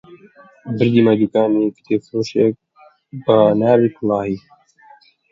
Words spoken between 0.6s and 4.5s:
بردمیە دووکانی کتێبفرۆشێک بە ناوی کولاهی